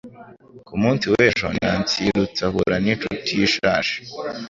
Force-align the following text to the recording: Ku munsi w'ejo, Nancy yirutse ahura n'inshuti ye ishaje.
Ku 0.67 0.73
munsi 0.81 1.05
w'ejo, 1.13 1.47
Nancy 1.63 1.95
yirutse 2.05 2.39
ahura 2.47 2.75
n'inshuti 2.83 3.31
ye 3.39 3.45
ishaje. 3.47 3.93